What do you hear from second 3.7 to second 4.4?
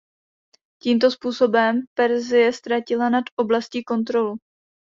kontrolu.